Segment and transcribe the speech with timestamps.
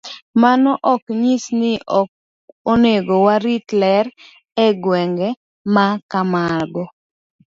[0.41, 2.09] Mano ok nyis ni ok
[2.71, 4.05] onego warit ler
[4.65, 5.29] e gwenge
[5.73, 6.83] ma kamago.